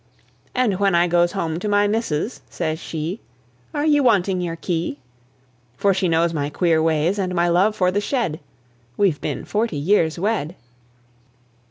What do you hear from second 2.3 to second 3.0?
says